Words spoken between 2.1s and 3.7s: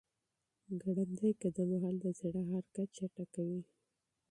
زړه حرکت چټکوي.